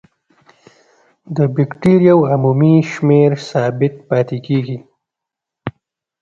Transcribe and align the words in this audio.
د 1.35 1.37
بکټریاوو 1.55 2.27
عمومي 2.33 2.75
شمېر 2.91 3.31
ثابت 3.49 3.93
پاتې 4.09 4.37
کیږي. 4.45 4.77